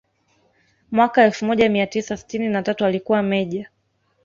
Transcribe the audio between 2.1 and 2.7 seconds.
sitini na